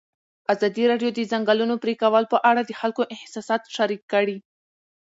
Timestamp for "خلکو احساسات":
2.81-3.61